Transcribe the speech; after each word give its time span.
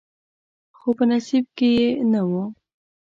خو 0.77 0.89
په 0.97 1.03
نصیب 1.11 1.45
کې 1.57 1.67
یې 1.77 1.89
نه 2.11 2.21
و. 2.29 2.31